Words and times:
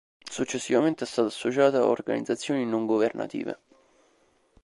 Successivamente 0.31 1.03
è 1.03 1.07
stata 1.07 1.27
associata 1.27 1.77
a 1.77 1.85
organizzazioni 1.85 2.65
non 2.65 2.87
governative. 2.87 3.59